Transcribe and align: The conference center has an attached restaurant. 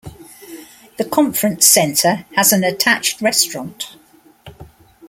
The 0.97 1.05
conference 1.05 1.67
center 1.67 2.25
has 2.33 2.51
an 2.51 2.63
attached 2.63 3.21
restaurant. 3.21 3.97